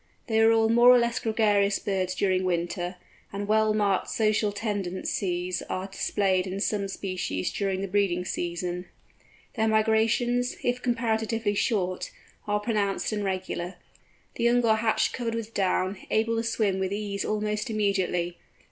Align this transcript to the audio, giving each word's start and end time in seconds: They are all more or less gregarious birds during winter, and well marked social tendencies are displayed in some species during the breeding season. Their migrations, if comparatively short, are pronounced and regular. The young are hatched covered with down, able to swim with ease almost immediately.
They 0.25 0.39
are 0.39 0.51
all 0.51 0.67
more 0.67 0.89
or 0.89 0.97
less 0.97 1.19
gregarious 1.19 1.77
birds 1.77 2.15
during 2.15 2.43
winter, 2.43 2.95
and 3.31 3.47
well 3.47 3.71
marked 3.71 4.09
social 4.09 4.51
tendencies 4.51 5.61
are 5.69 5.85
displayed 5.85 6.47
in 6.47 6.59
some 6.59 6.87
species 6.87 7.53
during 7.53 7.81
the 7.81 7.87
breeding 7.87 8.25
season. 8.25 8.87
Their 9.53 9.67
migrations, 9.67 10.55
if 10.63 10.81
comparatively 10.81 11.53
short, 11.53 12.09
are 12.47 12.59
pronounced 12.59 13.11
and 13.11 13.23
regular. 13.23 13.75
The 14.37 14.43
young 14.45 14.65
are 14.65 14.77
hatched 14.77 15.13
covered 15.13 15.35
with 15.35 15.53
down, 15.53 15.99
able 16.09 16.35
to 16.37 16.41
swim 16.43 16.79
with 16.79 16.91
ease 16.91 17.23
almost 17.23 17.69
immediately. 17.69 18.39